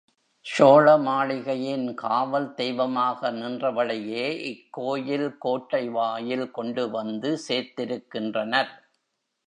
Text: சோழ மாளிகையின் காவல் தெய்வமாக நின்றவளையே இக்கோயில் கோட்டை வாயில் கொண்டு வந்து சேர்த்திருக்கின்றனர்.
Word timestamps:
சோழ 0.45 0.85
மாளிகையின் 0.97 1.93
காவல் 1.93 2.47
தெய்வமாக 2.53 3.31
நின்றவளையே 3.31 4.25
இக்கோயில் 4.51 5.37
கோட்டை 5.37 5.83
வாயில் 5.89 6.51
கொண்டு 6.51 6.85
வந்து 6.89 7.31
சேர்த்திருக்கின்றனர். 7.47 8.71